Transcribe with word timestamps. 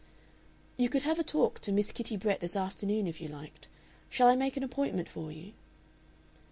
"You 0.77 0.89
could 0.89 1.03
have 1.03 1.19
a 1.19 1.23
talk 1.23 1.59
to 1.59 1.71
Miss 1.71 1.91
Kitty 1.91 2.17
Brett 2.17 2.39
this 2.39 2.55
afternoon, 2.55 3.05
if 3.05 3.21
you 3.21 3.27
liked. 3.27 3.67
Shall 4.09 4.29
I 4.29 4.35
make 4.35 4.57
an 4.57 4.63
appointment 4.63 5.07
for 5.07 5.31
you?" 5.31 5.53